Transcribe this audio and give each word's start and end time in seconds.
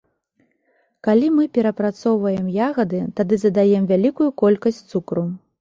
Калі 1.07 1.27
мы 1.35 1.43
перапрацоўваем 1.57 2.49
ягады, 2.71 3.03
тады 3.21 3.39
задаем 3.45 3.87
вялікую 3.95 4.29
колькасць 4.45 4.85
цукру. 4.95 5.31